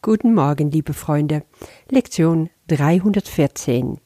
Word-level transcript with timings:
Guten 0.00 0.32
Morgen, 0.32 0.70
liebe 0.70 0.94
Freunde. 0.94 1.42
Lektion 1.90 2.50
314. 2.68 3.98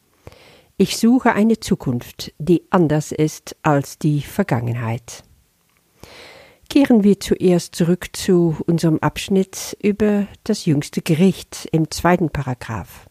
Ich 0.79 0.96
suche 0.96 1.34
eine 1.34 1.61
Zukunft, 1.61 2.33
die 2.38 2.62
anders 2.71 3.12
ist 3.12 3.56
als 3.61 3.98
die 3.98 4.22
Vergangenheit. 4.22 5.22
Kehren 6.70 7.04
wir 7.04 7.20
zuerst 7.20 7.74
zurück 7.74 8.08
zu 8.14 8.56
unserem 8.66 9.00
Abschnitt 9.00 9.76
über 9.82 10.26
das 10.44 10.64
jüngste 10.64 11.02
Gericht 11.02 11.68
im 11.73 11.91
zweiten 11.91 12.30
Paragraph. 12.30 13.06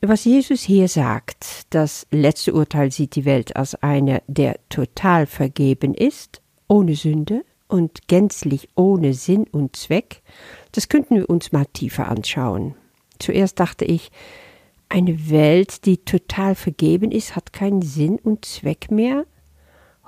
Was 0.00 0.24
Jesus 0.24 0.60
hier 0.62 0.86
sagt, 0.86 1.66
das 1.70 2.06
letzte 2.12 2.54
Urteil 2.54 2.92
sieht 2.92 3.16
die 3.16 3.24
Welt 3.24 3.56
als 3.56 3.74
eine, 3.82 4.22
der 4.28 4.60
total 4.68 5.26
vergeben 5.26 5.92
ist, 5.92 6.40
ohne 6.68 6.94
Sünde 6.94 7.42
und 7.68 8.08
gänzlich 8.08 8.68
ohne 8.74 9.14
Sinn 9.14 9.44
und 9.50 9.76
Zweck, 9.76 10.22
das 10.72 10.88
könnten 10.88 11.16
wir 11.16 11.30
uns 11.30 11.52
mal 11.52 11.66
tiefer 11.66 12.08
anschauen. 12.08 12.74
Zuerst 13.18 13.58
dachte 13.60 13.84
ich, 13.84 14.10
eine 14.88 15.30
Welt, 15.30 15.84
die 15.84 15.98
total 15.98 16.54
vergeben 16.54 17.10
ist, 17.10 17.34
hat 17.34 17.52
keinen 17.52 17.82
Sinn 17.82 18.18
und 18.22 18.44
Zweck 18.44 18.90
mehr. 18.90 19.26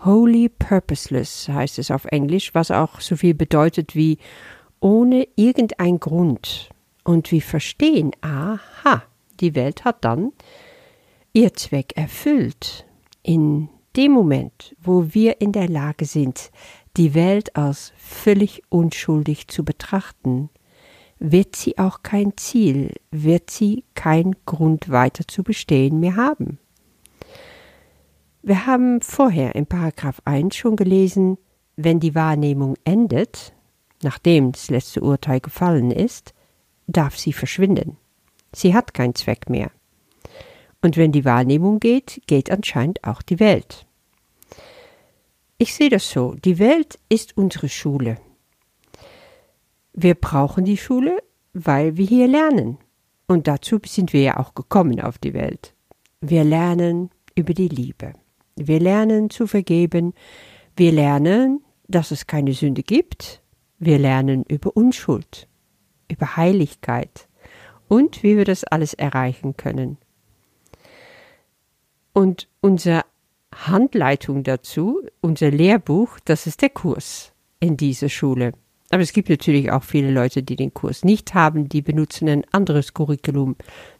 Holy 0.04 0.48
purposeless 0.48 1.48
heißt 1.48 1.78
es 1.78 1.90
auf 1.90 2.04
Englisch, 2.04 2.54
was 2.54 2.70
auch 2.70 3.00
so 3.00 3.16
viel 3.16 3.34
bedeutet 3.34 3.96
wie 3.96 4.18
ohne 4.80 5.26
irgendein 5.34 5.98
Grund. 5.98 6.70
Und 7.02 7.32
wir 7.32 7.42
verstehen, 7.42 8.12
aha, 8.20 9.02
die 9.40 9.54
Welt 9.54 9.84
hat 9.84 10.04
dann 10.04 10.32
ihr 11.32 11.54
Zweck 11.54 11.96
erfüllt. 11.96 12.86
In 13.22 13.68
dem 13.96 14.12
Moment, 14.12 14.76
wo 14.80 15.12
wir 15.12 15.40
in 15.40 15.52
der 15.52 15.68
Lage 15.68 16.04
sind, 16.04 16.50
die 16.96 17.14
Welt 17.14 17.56
als 17.56 17.92
völlig 17.96 18.62
unschuldig 18.68 19.48
zu 19.48 19.64
betrachten, 19.64 20.50
wird 21.18 21.56
sie 21.56 21.78
auch 21.78 22.02
kein 22.02 22.36
Ziel, 22.36 22.92
wird 23.10 23.50
sie 23.50 23.84
kein 23.94 24.36
Grund 24.46 24.90
weiter 24.90 25.26
zu 25.26 25.42
bestehen 25.42 26.00
mehr 26.00 26.16
haben. 26.16 26.58
Wir 28.42 28.66
haben 28.66 29.00
vorher 29.00 29.54
in 29.54 29.66
Paragraph 29.66 30.22
1 30.24 30.56
schon 30.56 30.76
gelesen, 30.76 31.38
wenn 31.76 32.00
die 32.00 32.14
Wahrnehmung 32.14 32.76
endet, 32.84 33.52
nachdem 34.02 34.52
das 34.52 34.70
letzte 34.70 35.00
Urteil 35.00 35.40
gefallen 35.40 35.90
ist, 35.90 36.34
darf 36.86 37.18
sie 37.18 37.32
verschwinden. 37.32 37.96
Sie 38.52 38.74
hat 38.74 38.94
keinen 38.94 39.14
Zweck 39.14 39.50
mehr. 39.50 39.70
Und 40.80 40.96
wenn 40.96 41.12
die 41.12 41.24
Wahrnehmung 41.24 41.80
geht, 41.80 42.22
geht 42.26 42.50
anscheinend 42.50 43.02
auch 43.04 43.22
die 43.22 43.40
Welt. 43.40 43.87
Ich 45.60 45.74
sehe 45.74 45.90
das 45.90 46.08
so, 46.08 46.34
die 46.34 46.60
Welt 46.60 47.00
ist 47.08 47.36
unsere 47.36 47.68
Schule. 47.68 48.18
Wir 49.92 50.14
brauchen 50.14 50.64
die 50.64 50.76
Schule, 50.76 51.18
weil 51.52 51.96
wir 51.96 52.06
hier 52.06 52.28
lernen. 52.28 52.78
Und 53.26 53.48
dazu 53.48 53.80
sind 53.84 54.12
wir 54.12 54.22
ja 54.22 54.36
auch 54.36 54.54
gekommen 54.54 55.00
auf 55.00 55.18
die 55.18 55.34
Welt. 55.34 55.74
Wir 56.20 56.44
lernen 56.44 57.10
über 57.34 57.54
die 57.54 57.66
Liebe. 57.66 58.12
Wir 58.54 58.78
lernen 58.78 59.30
zu 59.30 59.48
vergeben. 59.48 60.14
Wir 60.76 60.92
lernen, 60.92 61.64
dass 61.88 62.12
es 62.12 62.28
keine 62.28 62.52
Sünde 62.52 62.84
gibt. 62.84 63.42
Wir 63.80 63.98
lernen 63.98 64.44
über 64.44 64.76
Unschuld, 64.76 65.48
über 66.08 66.36
Heiligkeit 66.36 67.28
und 67.88 68.22
wie 68.22 68.36
wir 68.36 68.44
das 68.44 68.62
alles 68.62 68.94
erreichen 68.94 69.56
können. 69.56 69.98
Und 72.12 72.48
unsere 72.60 73.04
Handleitung 73.66 74.44
dazu, 74.44 75.02
unser 75.20 75.50
Lehrbuch, 75.50 76.18
das 76.24 76.46
ist 76.46 76.62
der 76.62 76.70
Kurs 76.70 77.32
in 77.60 77.76
dieser 77.76 78.08
Schule. 78.08 78.52
Aber 78.90 79.02
es 79.02 79.12
gibt 79.12 79.28
natürlich 79.28 79.70
auch 79.70 79.82
viele 79.82 80.10
Leute, 80.10 80.42
die 80.42 80.56
den 80.56 80.72
Kurs 80.72 81.04
nicht 81.04 81.34
haben, 81.34 81.68
die 81.68 81.82
benutzen 81.82 82.28
ein 82.28 82.44
anderes 82.52 82.94
Curriculum. 82.94 83.56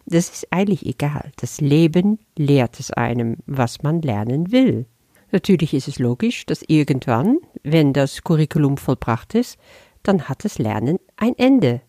Das 0.07 0.31
ist 0.31 0.47
eigentlich 0.51 0.87
egal. 0.87 1.33
Das 1.37 1.61
Leben 1.61 2.19
lehrt 2.37 2.81
es 2.81 2.91
einem, 2.91 3.37
was 3.47 3.83
man 3.83 4.01
lernen 4.01 4.51
will. 4.51 4.87
Natürlich 5.31 5.75
ist 5.75 5.89
es 5.89 5.99
logisch, 5.99 6.47
dass 6.47 6.65
irgendwann, 6.67 7.39
wenn 7.63 7.93
das 7.93 8.23
Curriculum 8.25 8.79
vollbracht 8.79 9.35
ist, 9.35 9.59
dann 10.03 10.29
hat 10.29 10.45
das 10.45 10.59
Lernen 10.59 10.99
ein 11.17 11.37
Ende. 11.37 11.83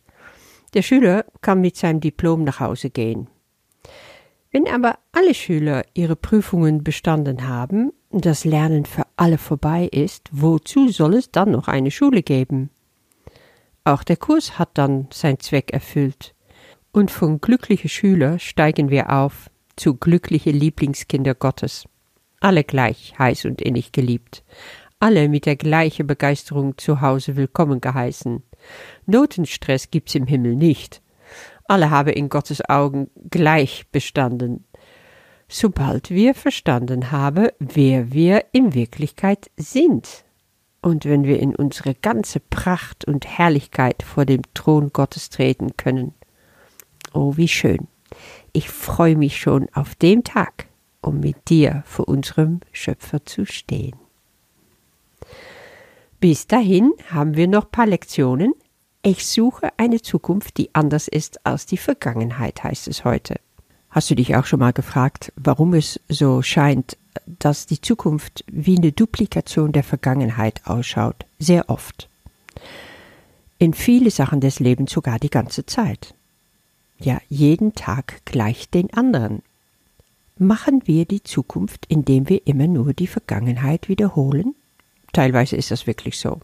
Der 0.73 0.81
Schüler 0.81 1.25
kann 1.39 1.61
mit 1.61 1.77
seinem 1.77 2.01
Diplom 2.01 2.43
nach 2.43 2.59
Hause 2.59 2.89
gehen. 2.89 3.27
Wenn 4.51 4.67
aber 4.67 4.97
alle 5.11 5.35
Schüler 5.35 5.83
ihre 5.93 6.15
Prüfungen 6.15 6.83
bestanden 6.83 7.47
haben 7.47 7.91
und 8.09 8.25
das 8.25 8.45
Lernen 8.45 8.85
für 8.85 9.05
alle 9.15 9.37
vorbei 9.37 9.85
ist, 9.85 10.29
wozu 10.31 10.89
soll 10.89 11.13
es 11.15 11.31
dann 11.31 11.51
noch 11.51 11.67
eine 11.67 11.91
Schule 11.91 12.23
geben? 12.23 12.71
Auch 13.83 14.03
der 14.03 14.17
Kurs 14.17 14.57
hat 14.57 14.69
dann 14.73 15.07
seinen 15.11 15.39
Zweck 15.39 15.71
erfüllt. 15.71 16.33
Und 16.91 17.11
von 17.11 17.39
glückliche 17.39 17.89
Schüler 17.89 18.39
steigen 18.39 18.89
wir 18.89 19.11
auf 19.11 19.51
zu 19.75 19.95
glückliche 19.95 20.51
Lieblingskinder 20.51 21.35
Gottes. 21.35 21.87
Alle 22.39 22.63
gleich 22.63 23.13
heiß 23.19 23.45
und 23.45 23.61
innig 23.61 23.91
geliebt, 23.91 24.43
alle 24.99 25.29
mit 25.29 25.45
der 25.45 25.55
gleichen 25.55 26.07
Begeisterung 26.07 26.77
zu 26.77 27.01
Hause 27.01 27.35
willkommen 27.35 27.81
geheißen. 27.81 28.43
Notenstress 29.05 29.91
gibt's 29.91 30.15
im 30.15 30.25
Himmel 30.25 30.55
nicht. 30.55 31.01
Alle 31.69 31.91
haben 31.91 32.09
in 32.09 32.29
Gottes 32.29 32.67
Augen 32.67 33.11
gleich 33.29 33.85
bestanden. 33.91 34.65
Sobald 35.47 36.09
wir 36.09 36.33
verstanden 36.33 37.11
haben, 37.11 37.49
wer 37.59 38.11
wir 38.11 38.45
in 38.53 38.73
Wirklichkeit 38.73 39.51
sind. 39.55 40.25
Und 40.81 41.05
wenn 41.05 41.25
wir 41.25 41.39
in 41.39 41.55
unsere 41.55 41.93
ganze 41.93 42.39
Pracht 42.39 43.05
und 43.05 43.27
Herrlichkeit 43.27 44.01
vor 44.01 44.25
dem 44.25 44.41
Thron 44.55 44.89
Gottes 44.93 45.29
treten 45.29 45.77
können. 45.77 46.15
Oh, 47.13 47.37
wie 47.37 47.47
schön. 47.47 47.87
Ich 48.51 48.71
freue 48.71 49.15
mich 49.15 49.39
schon 49.39 49.67
auf 49.71 49.93
den 49.93 50.23
Tag, 50.23 50.65
um 51.01 51.19
mit 51.19 51.49
dir 51.49 51.83
vor 51.85 52.07
unserem 52.07 52.61
Schöpfer 52.71 53.23
zu 53.25 53.45
stehen. 53.45 53.95
Bis 56.19 56.47
dahin 56.47 56.93
haben 57.11 57.35
wir 57.35 57.47
noch 57.47 57.69
paar 57.69 57.85
Lektionen. 57.85 58.53
Ich 59.01 59.25
suche 59.25 59.69
eine 59.77 60.01
Zukunft, 60.01 60.57
die 60.57 60.75
anders 60.75 61.07
ist 61.07 61.45
als 61.45 61.65
die 61.65 61.77
Vergangenheit, 61.77 62.63
heißt 62.63 62.89
es 62.89 63.05
heute. 63.05 63.39
Hast 63.89 64.09
du 64.09 64.15
dich 64.15 64.35
auch 64.35 64.45
schon 64.45 64.59
mal 64.59 64.73
gefragt, 64.73 65.31
warum 65.37 65.73
es 65.73 66.01
so 66.09 66.41
scheint, 66.41 66.97
dass 67.25 67.65
die 67.65 67.79
Zukunft 67.79 68.43
wie 68.51 68.77
eine 68.77 68.91
Duplikation 68.91 69.71
der 69.71 69.83
Vergangenheit 69.83 70.61
ausschaut? 70.65 71.25
Sehr 71.39 71.69
oft. 71.69 72.09
In 73.57 73.73
viele 73.73 74.11
Sachen 74.11 74.41
des 74.41 74.59
Lebens 74.59 74.91
sogar 74.91 75.17
die 75.17 75.29
ganze 75.29 75.65
Zeit. 75.65 76.13
Ja, 76.99 77.19
jeden 77.29 77.75
Tag 77.75 78.21
gleich 78.25 78.69
den 78.69 78.93
anderen. 78.93 79.41
Machen 80.37 80.83
wir 80.85 81.05
die 81.05 81.23
Zukunft, 81.23 81.85
indem 81.87 82.27
wir 82.27 82.45
immer 82.45 82.67
nur 82.67 82.93
die 82.93 83.07
Vergangenheit 83.07 83.87
wiederholen? 83.87 84.55
Teilweise 85.13 85.55
ist 85.55 85.71
das 85.71 85.87
wirklich 85.87 86.19
so. 86.19 86.41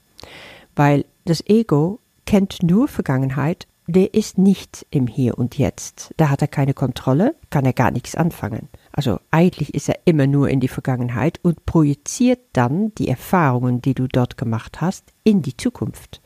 Weil 0.76 1.06
das 1.26 1.46
Ego 1.48 2.00
kennt 2.26 2.64
nur 2.64 2.88
Vergangenheit, 2.88 3.68
der 3.88 4.14
ist 4.14 4.38
nicht 4.38 4.86
im 4.90 5.08
Hier 5.08 5.38
und 5.38 5.58
Jetzt. 5.58 6.14
Da 6.18 6.30
hat 6.30 6.42
er 6.42 6.48
keine 6.48 6.74
Kontrolle, 6.74 7.36
kann 7.52 7.66
er 7.66 7.74
gar 7.74 7.92
nichts 7.92 8.16
anfangen. 8.16 8.68
Also 8.92 9.20
eigentlich 9.30 9.74
ist 9.74 9.90
er 9.90 10.00
immer 10.06 10.26
nur 10.26 10.50
in 10.50 10.60
die 10.60 10.68
Vergangenheit 10.68 11.40
und 11.44 11.66
projiziert 11.66 12.40
dann 12.54 12.94
die 12.96 13.08
Erfahrungen, 13.10 13.82
die 13.82 13.94
du 13.94 14.08
dort 14.08 14.38
gemacht 14.38 14.82
hast, 14.82 15.04
in 15.24 15.42
die 15.42 15.56
Zukunft. 15.56 16.22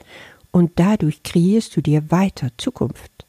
Und 0.51 0.79
dadurch 0.79 1.21
kreierst 1.23 1.75
du 1.75 1.81
dir 1.81 2.09
weiter 2.11 2.49
Zukunft. 2.57 3.25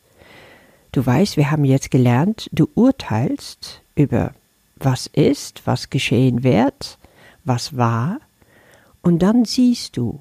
Du 0.92 1.04
weißt, 1.04 1.36
wir 1.36 1.50
haben 1.50 1.64
jetzt 1.64 1.91
gelernt, 1.91 2.48
du 2.53 2.69
urteilst 2.75 3.82
über 3.94 4.32
was 4.76 5.06
ist, 5.06 5.66
was 5.66 5.91
geschehen 5.91 6.42
wird, 6.42 6.98
was 7.44 7.76
war, 7.76 8.20
und 9.03 9.20
dann 9.20 9.44
siehst 9.44 9.97
du 9.97 10.20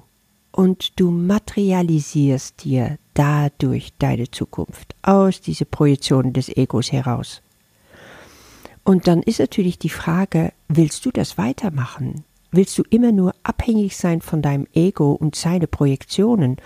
und 0.60 1.00
du 1.00 1.10
materialisierst 1.10 2.64
dir 2.64 2.98
dadurch 3.14 3.94
deine 3.98 4.30
Zukunft 4.30 4.94
aus 5.00 5.40
diese 5.40 5.64
Projektionen 5.64 6.34
des 6.34 6.54
Egos 6.54 6.92
heraus. 6.92 7.40
Und 8.84 9.06
dann 9.06 9.22
ist 9.22 9.40
natürlich 9.40 9.78
die 9.78 9.88
Frage, 9.88 10.52
willst 10.68 11.06
du 11.06 11.12
das 11.12 11.38
weitermachen? 11.38 12.24
Willst 12.50 12.76
du 12.76 12.82
immer 12.90 13.10
nur 13.10 13.34
abhängig 13.42 13.96
sein 13.96 14.20
von 14.20 14.42
deinem 14.42 14.66
Ego 14.74 15.12
und 15.12 15.34
seine 15.34 15.66
Projektionen? 15.66 16.58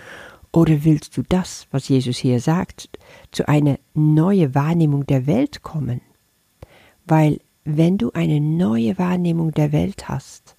Oder 0.51 0.83
willst 0.83 1.15
du 1.15 1.23
das, 1.23 1.65
was 1.71 1.87
Jesus 1.87 2.17
hier 2.17 2.41
sagt, 2.41 2.89
zu 3.31 3.47
einer 3.47 3.79
neuen 3.93 4.53
Wahrnehmung 4.53 5.05
der 5.05 5.25
Welt 5.25 5.63
kommen? 5.63 6.01
Weil 7.05 7.39
wenn 7.63 7.97
du 7.97 8.11
eine 8.11 8.41
neue 8.41 8.99
Wahrnehmung 8.99 9.51
der 9.51 9.71
Welt 9.71 10.09
hast, 10.09 10.54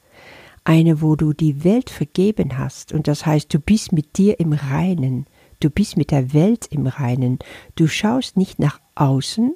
eine, 0.66 1.00
wo 1.00 1.16
du 1.16 1.32
die 1.32 1.64
Welt 1.64 1.90
vergeben 1.90 2.58
hast, 2.58 2.92
und 2.92 3.08
das 3.08 3.24
heißt, 3.24 3.52
du 3.54 3.58
bist 3.60 3.92
mit 3.92 4.18
dir 4.18 4.40
im 4.40 4.52
Reinen, 4.52 5.26
du 5.60 5.70
bist 5.70 5.96
mit 5.96 6.10
der 6.10 6.32
Welt 6.32 6.66
im 6.70 6.86
Reinen, 6.86 7.38
du 7.76 7.86
schaust 7.86 8.36
nicht 8.36 8.58
nach 8.58 8.80
außen, 8.94 9.54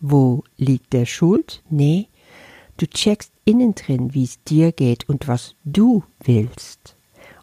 wo 0.00 0.44
liegt 0.56 0.92
der 0.92 1.06
Schuld, 1.06 1.62
nee, 1.70 2.08
du 2.76 2.86
checkst 2.86 3.32
innen 3.44 3.74
drin, 3.74 4.14
wie 4.14 4.24
es 4.24 4.42
dir 4.44 4.72
geht 4.72 5.08
und 5.08 5.28
was 5.28 5.54
du 5.64 6.02
willst. 6.20 6.96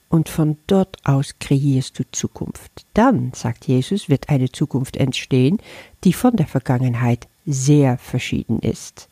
und 0.09 0.29
von 0.29 0.57
dort 0.67 0.97
aus 1.03 1.35
kreierst 1.39 1.99
du 1.99 2.03
Zukunft. 2.11 2.85
Dann, 2.93 3.31
sagt 3.33 3.67
Jesus, 3.67 4.07
wird 4.07 4.29
eine 4.29 4.51
Zukunft 4.51 4.97
entstehen, 4.97 5.57
die 6.03 6.13
von 6.13 6.35
der 6.35 6.47
Vergangenheit 6.47 7.27
sehr 7.45 7.97
verschieden 7.97 8.59
ist. 8.59 9.09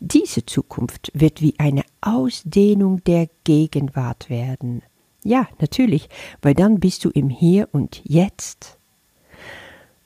Diese 0.00 0.46
Zukunft 0.46 1.10
wird 1.14 1.42
wie 1.42 1.54
eine 1.58 1.82
Ausdehnung 2.00 3.02
der 3.04 3.28
Gegenwart 3.44 4.30
werden. 4.30 4.82
Ja, 5.24 5.48
natürlich, 5.60 6.08
weil 6.40 6.54
dann 6.54 6.78
bist 6.78 7.04
du 7.04 7.10
im 7.10 7.28
Hier 7.28 7.68
und 7.72 8.00
Jetzt. 8.04 8.78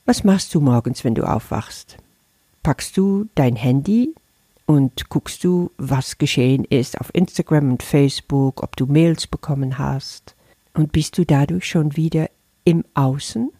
Was 0.04 0.24
machst 0.24 0.54
du 0.54 0.60
morgens, 0.60 1.04
wenn 1.04 1.14
du 1.14 1.28
aufwachst? 1.28 1.98
Packst 2.62 2.96
du 2.96 3.28
dein 3.34 3.56
Handy 3.56 4.14
und 4.66 5.10
guckst 5.10 5.44
du, 5.44 5.70
was 5.76 6.18
geschehen 6.18 6.64
ist 6.64 7.00
auf 7.00 7.14
Instagram 7.14 7.72
und 7.72 7.82
Facebook, 7.82 8.62
ob 8.62 8.76
du 8.76 8.86
Mails 8.86 9.26
bekommen 9.26 9.78
hast. 9.78 10.34
Und 10.74 10.92
bist 10.92 11.18
du 11.18 11.26
dadurch 11.26 11.68
schon 11.68 11.96
wieder 11.96 12.30
im 12.64 12.84
Außen? 12.94 13.50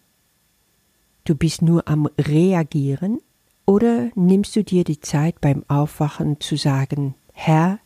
Du 1.25 1.35
bist 1.35 1.61
nur 1.61 1.87
am 1.87 2.09
Reagieren? 2.17 3.21
Oder 3.65 4.09
nimmst 4.15 4.55
du 4.55 4.63
dir 4.63 4.83
die 4.83 4.99
Zeit 4.99 5.39
beim 5.39 5.63
Aufwachen 5.67 6.39
zu 6.41 6.57
sagen, 6.57 7.15
Herr, 7.33 7.79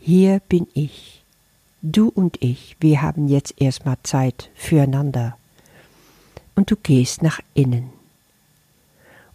hier 0.00 0.40
bin 0.48 0.66
ich. 0.74 1.22
Du 1.82 2.08
und 2.08 2.42
ich, 2.42 2.76
wir 2.80 3.02
haben 3.02 3.28
jetzt 3.28 3.60
erstmal 3.60 3.98
Zeit 4.02 4.50
füreinander. 4.54 5.36
Und 6.54 6.70
du 6.70 6.76
gehst 6.76 7.22
nach 7.22 7.40
innen. 7.54 7.90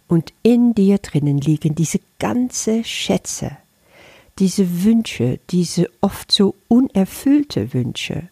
Und 0.08 0.32
in 0.42 0.74
dir 0.74 0.98
drinnen 0.98 1.38
liegen 1.38 1.74
diese 1.74 2.00
ganze 2.18 2.84
Schätze, 2.84 3.56
diese 4.38 4.84
Wünsche, 4.84 5.38
diese 5.50 5.88
oft 6.00 6.30
so 6.30 6.54
unerfüllte 6.68 7.72
Wünsche. 7.72 8.28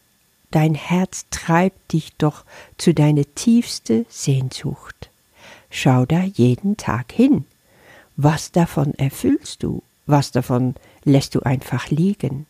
Dein 0.50 0.74
Herz 0.74 1.24
treibt 1.30 1.94
dich 1.94 2.12
doch 2.18 2.44
zu 2.76 2.92
deiner 2.92 3.24
tiefste 3.34 4.04
Sehnsucht. 4.10 5.10
Schau 5.70 6.04
da 6.04 6.22
jeden 6.22 6.76
Tag 6.76 7.12
hin. 7.12 7.46
Was 8.24 8.52
davon 8.52 8.94
erfüllst 8.94 9.64
du? 9.64 9.82
Was 10.06 10.30
davon 10.30 10.76
lässt 11.02 11.34
du 11.34 11.40
einfach 11.40 11.90
liegen, 11.90 12.46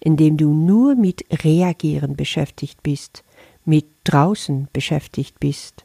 indem 0.00 0.36
du 0.36 0.52
nur 0.52 0.96
mit 0.96 1.24
Reagieren 1.44 2.16
beschäftigt 2.16 2.82
bist, 2.82 3.22
mit 3.64 3.86
draußen 4.02 4.66
beschäftigt 4.72 5.38
bist? 5.38 5.84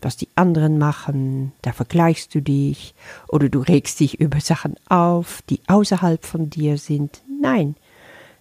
was 0.00 0.18
die 0.18 0.28
anderen 0.34 0.76
machen, 0.76 1.52
da 1.62 1.72
vergleichst 1.72 2.34
du 2.34 2.42
dich 2.42 2.94
oder 3.28 3.48
du 3.48 3.60
regst 3.60 4.00
dich 4.00 4.20
über 4.20 4.38
Sachen 4.40 4.74
auf, 4.86 5.40
die 5.48 5.60
außerhalb 5.66 6.22
von 6.26 6.50
dir 6.50 6.76
sind. 6.76 7.22
Nein, 7.40 7.74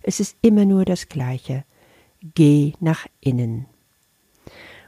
es 0.02 0.20
ist 0.20 0.36
immer 0.42 0.66
nur 0.66 0.84
das 0.84 1.08
Gleiche. 1.08 1.64
Geh 2.36 2.74
nach 2.82 3.08
innen. 3.22 3.66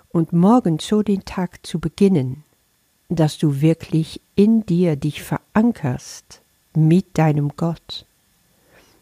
Und 0.09 0.33
morgen 0.33 0.79
so 0.79 1.01
den 1.01 1.23
Tag 1.23 1.65
zu 1.65 1.79
beginnen, 1.79 2.43
dass 3.09 3.37
du 3.37 3.61
wirklich 3.61 4.21
in 4.35 4.65
dir 4.65 4.95
dich 4.95 5.21
verankerst 5.21 6.41
mit 6.75 7.17
deinem 7.17 7.51
Gott. 7.55 8.05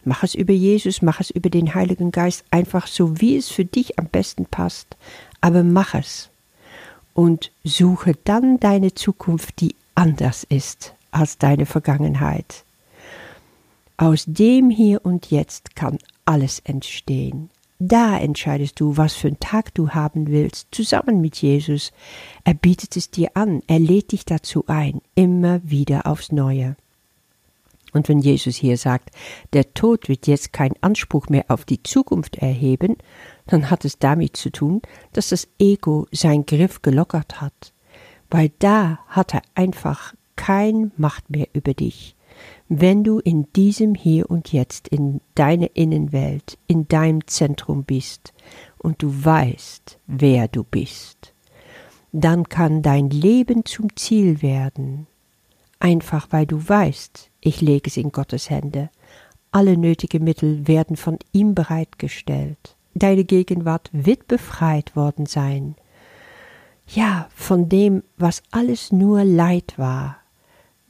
Mach 0.05 0.23
es 0.23 0.35
über 0.35 0.53
Jesus, 0.53 1.01
mach 1.01 1.21
es 1.21 1.29
über 1.29 1.49
den 1.49 1.73
Heiligen 1.73 2.11
Geist, 2.11 2.43
einfach 2.51 2.87
so, 2.87 3.21
wie 3.21 3.37
es 3.37 3.49
für 3.49 3.65
dich 3.65 3.97
am 3.97 4.07
besten 4.07 4.45
passt, 4.45 4.97
aber 5.39 5.63
mach 5.63 5.93
es 5.93 6.29
und 7.13 7.51
suche 7.63 8.13
dann 8.23 8.59
deine 8.59 8.93
Zukunft, 8.93 9.61
die 9.61 9.75
anders 9.95 10.43
ist 10.43 10.93
als 11.11 11.37
deine 11.37 11.65
Vergangenheit. 11.65 12.63
Aus 13.97 14.25
dem 14.27 14.69
Hier 14.69 15.05
und 15.05 15.31
Jetzt 15.31 15.75
kann 15.75 15.99
alles 16.25 16.59
entstehen. 16.59 17.49
Da 17.79 18.17
entscheidest 18.17 18.79
du, 18.79 18.97
was 18.97 19.13
für 19.13 19.27
einen 19.27 19.39
Tag 19.39 19.73
du 19.73 19.89
haben 19.89 20.27
willst, 20.27 20.67
zusammen 20.71 21.21
mit 21.21 21.41
Jesus. 21.41 21.91
Er 22.43 22.53
bietet 22.53 22.95
es 22.95 23.09
dir 23.09 23.31
an, 23.33 23.61
er 23.67 23.79
lädt 23.79 24.11
dich 24.11 24.25
dazu 24.25 24.65
ein, 24.67 25.01
immer 25.15 25.59
wieder 25.63 26.07
aufs 26.07 26.31
Neue. 26.31 26.75
Und 27.93 28.09
wenn 28.09 28.19
Jesus 28.19 28.55
hier 28.55 28.77
sagt, 28.77 29.11
der 29.53 29.73
Tod 29.73 30.09
wird 30.09 30.27
jetzt 30.27 30.51
keinen 30.51 30.75
Anspruch 30.81 31.29
mehr 31.29 31.45
auf 31.47 31.63
die 31.63 31.81
Zukunft 31.83 32.37
erheben, 32.37 32.97
dann 33.45 33.69
hat 33.69 33.85
es 33.85 33.99
damit 33.99 34.35
zu 34.35 34.51
tun, 34.51 34.81
dass 35.13 35.29
das 35.29 35.47
Ego 35.59 36.07
seinen 36.11 36.45
Griff 36.45 36.81
gelockert 36.81 37.39
hat, 37.39 37.73
weil 38.29 38.51
da 38.59 38.99
hat 39.07 39.33
er 39.33 39.43
einfach 39.53 40.15
kein 40.35 40.91
Macht 40.97 41.29
mehr 41.29 41.47
über 41.53 41.73
dich. 41.73 42.15
Wenn 42.69 43.03
du 43.03 43.19
in 43.19 43.51
diesem 43.53 43.93
Hier 43.93 44.29
und 44.29 44.51
Jetzt, 44.51 44.87
in 44.87 45.21
deiner 45.35 45.75
Innenwelt, 45.75 46.57
in 46.67 46.87
deinem 46.87 47.27
Zentrum 47.27 47.83
bist 47.83 48.33
und 48.77 49.01
du 49.03 49.25
weißt, 49.25 49.99
wer 50.07 50.47
du 50.47 50.63
bist, 50.63 51.33
dann 52.11 52.47
kann 52.47 52.81
dein 52.81 53.09
Leben 53.09 53.65
zum 53.65 53.95
Ziel 53.95 54.41
werden, 54.41 55.07
einfach 55.79 56.27
weil 56.31 56.45
du 56.45 56.57
weißt, 56.67 57.29
ich 57.41 57.59
lege 57.59 57.87
es 57.87 57.97
in 57.97 58.11
Gottes 58.11 58.49
Hände. 58.49 58.89
Alle 59.51 59.77
nötigen 59.77 60.23
Mittel 60.23 60.67
werden 60.67 60.95
von 60.95 61.19
ihm 61.31 61.55
bereitgestellt. 61.55 62.75
Deine 62.95 63.23
Gegenwart 63.23 63.89
wird 63.91 64.27
befreit 64.27 64.95
worden 64.95 65.25
sein. 65.25 65.75
Ja, 66.87 67.27
von 67.35 67.69
dem, 67.69 68.03
was 68.17 68.43
alles 68.51 68.91
nur 68.91 69.23
Leid 69.23 69.73
war, 69.77 70.17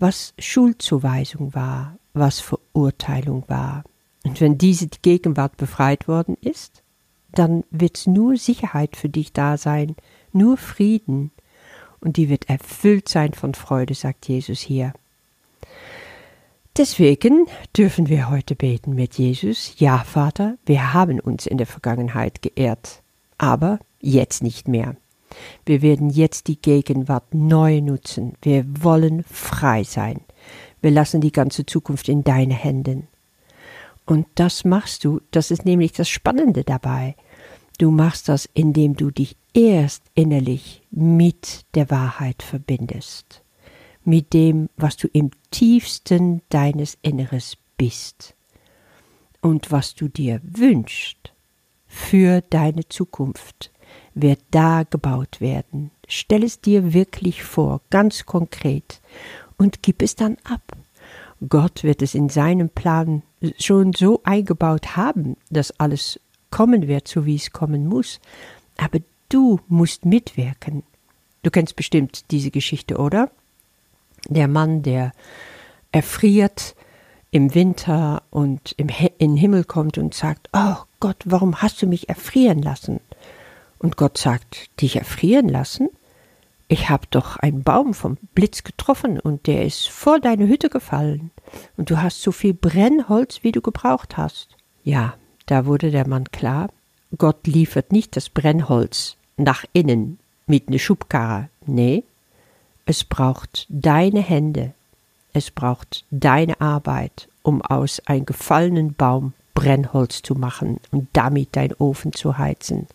was 0.03 0.33
Schuldzuweisung 0.37 1.55
war, 1.55 1.97
was 2.13 2.41
Verurteilung 2.41 3.45
war. 3.47 3.85
Und 4.25 4.41
wenn 4.41 4.57
diese 4.57 4.89
Gegenwart 5.01 5.55
befreit 5.55 6.09
worden 6.09 6.35
ist, 6.41 6.83
dann 7.31 7.63
wird's 7.71 8.05
nur 8.05 8.35
Sicherheit 8.35 8.97
für 8.97 9.07
dich 9.07 9.31
da 9.31 9.55
sein, 9.55 9.95
nur 10.33 10.57
Frieden, 10.57 11.31
und 12.01 12.17
die 12.17 12.27
wird 12.27 12.49
erfüllt 12.49 13.07
sein 13.07 13.31
von 13.31 13.53
Freude, 13.53 13.95
sagt 13.95 14.27
Jesus 14.27 14.59
hier. 14.59 14.91
Deswegen 16.75 17.47
dürfen 17.77 18.09
wir 18.09 18.29
heute 18.29 18.55
beten 18.55 18.95
mit 18.95 19.17
Jesus. 19.17 19.75
Ja, 19.77 19.99
Vater, 19.99 20.57
wir 20.65 20.93
haben 20.93 21.21
uns 21.21 21.45
in 21.45 21.57
der 21.57 21.67
Vergangenheit 21.67 22.41
geehrt, 22.41 23.01
aber 23.37 23.79
jetzt 24.01 24.43
nicht 24.43 24.67
mehr. 24.67 24.97
Wir 25.65 25.81
werden 25.81 26.09
jetzt 26.09 26.47
die 26.47 26.59
Gegenwart 26.59 27.33
neu 27.33 27.81
nutzen. 27.81 28.33
Wir 28.41 28.65
wollen 28.67 29.23
frei 29.23 29.83
sein. 29.83 30.21
Wir 30.81 30.91
lassen 30.91 31.21
die 31.21 31.31
ganze 31.31 31.65
Zukunft 31.65 32.09
in 32.09 32.23
deine 32.23 32.53
Händen. 32.53 33.07
Und 34.05 34.27
das 34.35 34.65
machst 34.65 35.05
du, 35.05 35.21
das 35.31 35.51
ist 35.51 35.65
nämlich 35.65 35.93
das 35.93 36.09
Spannende 36.09 36.63
dabei. 36.63 37.15
Du 37.77 37.89
machst 37.89 38.29
das, 38.29 38.49
indem 38.53 38.95
du 38.95 39.11
dich 39.11 39.35
erst 39.53 40.03
innerlich 40.13 40.81
mit 40.91 41.65
der 41.75 41.89
Wahrheit 41.89 42.43
verbindest 42.43 43.43
mit 44.05 44.33
dem, 44.33 44.69
was 44.77 44.97
du 44.97 45.07
im 45.07 45.31
tiefsten 45.51 46.41
deines 46.49 46.97
Inneres 47.01 47.57
bist 47.77 48.35
und 49.41 49.71
was 49.71 49.95
du 49.95 50.07
dir 50.07 50.41
wünschst 50.43 51.33
für 51.87 52.41
deine 52.41 52.87
Zukunft, 52.87 53.71
wird 54.15 54.39
da 54.51 54.83
gebaut 54.83 55.41
werden. 55.41 55.91
Stell 56.07 56.43
es 56.43 56.61
dir 56.61 56.93
wirklich 56.93 57.43
vor, 57.43 57.81
ganz 57.89 58.25
konkret, 58.25 59.01
und 59.57 59.81
gib 59.81 60.01
es 60.01 60.15
dann 60.15 60.37
ab. 60.43 60.61
Gott 61.47 61.83
wird 61.83 62.01
es 62.01 62.15
in 62.15 62.29
seinem 62.29 62.69
Plan 62.69 63.23
schon 63.59 63.93
so 63.93 64.21
eingebaut 64.23 64.95
haben, 64.95 65.37
dass 65.49 65.79
alles 65.79 66.19
kommen 66.49 66.87
wird, 66.87 67.07
so 67.07 67.25
wie 67.25 67.35
es 67.35 67.51
kommen 67.51 67.87
muss. 67.87 68.19
Aber 68.77 68.99
du 69.29 69.59
musst 69.67 70.05
mitwirken. 70.05 70.83
Du 71.43 71.51
kennst 71.51 71.75
bestimmt 71.75 72.31
diese 72.31 72.51
Geschichte, 72.51 72.97
oder? 72.97 73.29
der 74.29 74.47
Mann, 74.47 74.83
der 74.83 75.11
erfriert 75.91 76.75
im 77.31 77.55
Winter 77.55 78.23
und 78.29 78.73
im 78.77 78.89
in 78.89 79.31
den 79.31 79.37
Himmel 79.37 79.63
kommt 79.63 79.97
und 79.97 80.13
sagt, 80.13 80.49
oh 80.53 80.75
Gott, 80.99 81.17
warum 81.25 81.61
hast 81.61 81.81
du 81.81 81.87
mich 81.87 82.09
erfrieren 82.09 82.61
lassen? 82.61 82.99
Und 83.83 83.97
Gott 83.97 84.17
sagt, 84.17 84.69
dich 84.81 84.95
erfrieren 84.95 85.49
lassen? 85.49 85.89
Ich 86.69 86.89
hab 86.89 87.11
doch 87.11 87.35
einen 87.35 87.63
Baum 87.63 87.93
vom 87.93 88.17
Blitz 88.33 88.63
getroffen 88.63 89.19
und 89.19 89.45
der 89.45 89.65
ist 89.65 89.89
vor 89.89 90.21
deine 90.21 90.47
Hütte 90.47 90.69
gefallen 90.69 91.31
und 91.75 91.89
du 91.89 92.01
hast 92.01 92.21
so 92.21 92.31
viel 92.31 92.53
Brennholz, 92.53 93.43
wie 93.43 93.51
du 93.51 93.59
gebraucht 93.61 94.15
hast. 94.15 94.55
Ja, 94.85 95.15
da 95.47 95.65
wurde 95.65 95.91
der 95.91 96.07
Mann 96.07 96.31
klar, 96.31 96.69
Gott 97.17 97.45
liefert 97.45 97.91
nicht 97.91 98.15
das 98.15 98.29
Brennholz 98.29 99.17
nach 99.35 99.65
innen 99.73 100.17
mit 100.47 100.69
ne 100.69 100.79
Schubkarre, 100.79 101.49
nee, 101.65 102.05
es 102.85 103.03
braucht 103.03 103.65
deine 103.67 104.21
Hände, 104.21 104.73
es 105.33 105.51
braucht 105.51 106.05
deine 106.09 106.61
Arbeit, 106.61 107.27
um 107.43 107.61
aus 107.61 107.99
einem 108.05 108.25
gefallenen 108.25 108.93
Baum 108.93 109.33
Brennholz 109.53 110.21
zu 110.21 110.35
machen 110.35 110.79
und 110.91 111.09
damit 111.11 111.49
dein 111.57 111.73
Ofen 111.73 112.13
zu 112.13 112.37
heizen. 112.37 112.87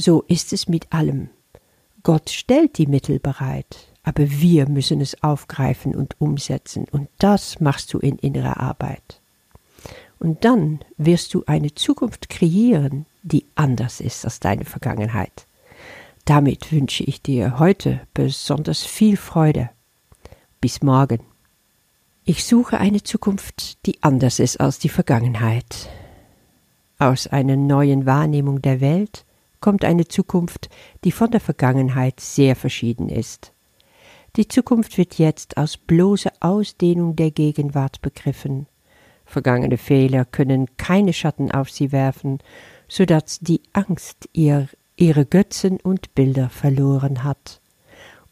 So 0.00 0.22
ist 0.28 0.52
es 0.52 0.68
mit 0.68 0.92
allem. 0.92 1.28
Gott 2.04 2.30
stellt 2.30 2.78
die 2.78 2.86
Mittel 2.86 3.18
bereit, 3.18 3.88
aber 4.04 4.30
wir 4.30 4.68
müssen 4.68 5.00
es 5.00 5.24
aufgreifen 5.24 5.96
und 5.96 6.20
umsetzen, 6.20 6.86
und 6.92 7.08
das 7.18 7.58
machst 7.58 7.92
du 7.92 7.98
in 7.98 8.16
innerer 8.16 8.58
Arbeit. 8.60 9.20
Und 10.20 10.44
dann 10.44 10.78
wirst 10.98 11.34
du 11.34 11.42
eine 11.46 11.74
Zukunft 11.74 12.28
kreieren, 12.28 13.06
die 13.24 13.44
anders 13.56 14.00
ist 14.00 14.24
als 14.24 14.38
deine 14.38 14.64
Vergangenheit. 14.64 15.46
Damit 16.24 16.70
wünsche 16.70 17.02
ich 17.02 17.20
dir 17.20 17.58
heute 17.58 18.00
besonders 18.14 18.84
viel 18.84 19.16
Freude. 19.16 19.70
Bis 20.60 20.80
morgen. 20.80 21.20
Ich 22.24 22.44
suche 22.44 22.78
eine 22.78 23.02
Zukunft, 23.02 23.84
die 23.84 24.00
anders 24.02 24.38
ist 24.38 24.60
als 24.60 24.78
die 24.78 24.90
Vergangenheit. 24.90 25.88
Aus 27.00 27.26
einer 27.26 27.56
neuen 27.56 28.06
Wahrnehmung 28.06 28.62
der 28.62 28.80
Welt 28.80 29.24
kommt 29.60 29.84
eine 29.84 30.08
Zukunft, 30.08 30.68
die 31.04 31.12
von 31.12 31.30
der 31.30 31.40
Vergangenheit 31.40 32.20
sehr 32.20 32.56
verschieden 32.56 33.08
ist. 33.08 33.52
Die 34.36 34.46
Zukunft 34.46 34.98
wird 34.98 35.18
jetzt 35.18 35.56
als 35.56 35.76
bloße 35.76 36.30
Ausdehnung 36.40 37.16
der 37.16 37.30
Gegenwart 37.30 38.02
begriffen. 38.02 38.66
Vergangene 39.24 39.78
Fehler 39.78 40.24
können 40.24 40.76
keine 40.76 41.12
Schatten 41.12 41.50
auf 41.50 41.70
sie 41.70 41.92
werfen, 41.92 42.38
so 42.88 43.04
dass 43.04 43.40
die 43.40 43.60
Angst 43.72 44.28
ihr, 44.32 44.68
ihre 44.96 45.26
Götzen 45.26 45.78
und 45.80 46.14
Bilder 46.14 46.48
verloren 46.48 47.24
hat. 47.24 47.60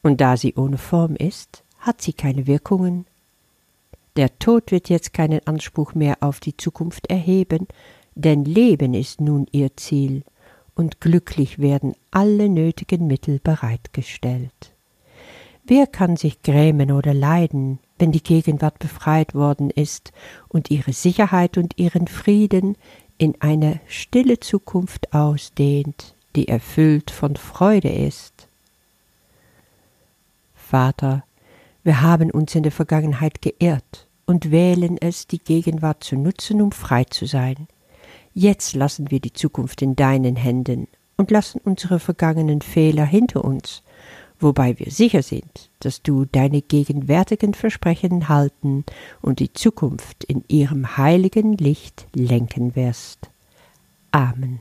Und 0.03 0.21
da 0.21 0.37
sie 0.37 0.55
ohne 0.55 0.79
Form 0.79 1.17
ist, 1.17 1.65
hat 1.79 2.01
sie 2.01 2.13
keine 2.13 2.47
Wirkungen. 2.47 3.07
Der 4.17 4.39
Tod 4.39 4.71
wird 4.71 4.89
jetzt 4.89 5.13
keinen 5.13 5.47
Anspruch 5.47 5.95
mehr 5.95 6.19
auf 6.21 6.41
die 6.41 6.57
Zukunft 6.57 7.09
erheben, 7.09 7.67
denn 8.15 8.45
Leben 8.45 8.95
ist 8.95 9.21
nun 9.21 9.47
ihr 9.53 9.77
Ziel, 9.77 10.23
und 10.77 11.01
glücklich 11.01 11.59
werden 11.59 11.95
alle 12.13 12.49
nötigen 12.49 13.09
Mittel 13.09 13.41
bereitgestellt. 13.43 14.73
Wer 15.65 15.89
kann 15.89 16.17
sich 16.17 16.43
grämen 16.43 16.93
oder 16.93 17.13
leiden, 17.13 17.81
wenn 17.99 18.13
die 18.13 18.23
Gegenwart 18.23 18.79
befreit 18.79 19.35
worden 19.35 19.71
ist 19.71 20.13
und 20.49 20.71
ihre 20.71 20.93
Sicherheit 20.93 21.59
und 21.59 21.77
ihren 21.77 22.07
Frieden 22.07 22.77
in 23.19 23.41
eine 23.41 23.81
stille 23.89 24.39
Zukunft 24.39 25.13
ausdehnt, 25.13 26.15
die 26.37 26.47
erfüllt 26.47 27.11
von 27.11 27.35
Freude 27.35 27.89
ist? 27.89 28.47
Vater, 30.55 31.25
wir 31.83 32.03
haben 32.03 32.31
uns 32.31 32.55
in 32.55 32.63
der 32.63 32.73
Vergangenheit 32.73 33.43
geirrt 33.43 34.07
und 34.27 34.51
wählen 34.51 34.99
es, 34.99 35.27
die 35.27 35.39
Gegenwart 35.39 36.05
zu 36.05 36.17
nutzen, 36.17 36.61
um 36.61 36.71
frei 36.71 37.05
zu 37.05 37.27
sein. 37.27 37.67
Jetzt 38.39 38.75
lassen 38.75 39.11
wir 39.11 39.21
die 39.21 39.33
Zukunft 39.33 39.81
in 39.81 39.97
deinen 39.97 40.37
Händen 40.37 40.89
und 41.17 41.31
lassen 41.31 41.61
unsere 41.65 41.99
vergangenen 41.99 42.61
Fehler 42.61 43.07
hinter 43.07 43.45
uns 43.45 43.83
wobei 44.39 44.79
wir 44.79 44.91
sicher 44.91 45.23
sind, 45.23 45.71
dass 45.81 46.03
du 46.03 46.25
deine 46.25 46.63
gegenwärtigen 46.63 47.55
Versprechen 47.55 48.29
halten 48.29 48.85
und 49.23 49.41
die 49.41 49.53
Zukunft 49.53 50.25
in 50.25 50.45
ihrem 50.49 50.97
heiligen 50.97 51.57
Licht 51.57 52.07
lenken 52.15 52.77
wirst. 52.77 53.31
Amen. 54.11 54.61